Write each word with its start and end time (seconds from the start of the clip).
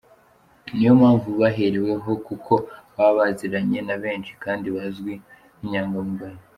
Ni 0.73 0.81
yo 0.87 0.91
mpamvu 0.99 1.27
bahereweho 1.41 2.11
kuko 2.27 2.53
baba 2.95 3.11
baziranye 3.17 3.79
na 3.87 3.95
benshi 4.03 4.31
kandi 4.43 4.67
bazwi 4.75 5.13
nk’inyangamugayo. 5.57 6.39